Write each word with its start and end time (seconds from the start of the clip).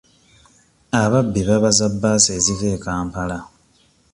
Ababbi 1.01 1.41
babaza 1.49 1.85
bbaasi 1.93 2.29
eziva 2.37 2.67
e 2.75 2.77
Kampala 2.83 3.37